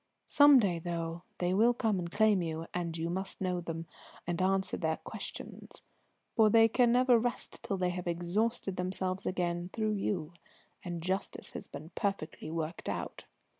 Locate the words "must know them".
3.07-3.85